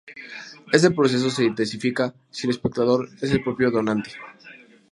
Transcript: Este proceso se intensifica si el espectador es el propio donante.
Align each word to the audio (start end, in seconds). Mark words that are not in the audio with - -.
Este 0.77 0.89
proceso 0.97 1.29
se 1.29 1.43
intensifica 1.51 2.11
si 2.31 2.47
el 2.47 2.51
espectador 2.55 3.07
es 3.21 3.29
el 3.31 3.43
propio 3.43 3.69
donante. 3.69 4.09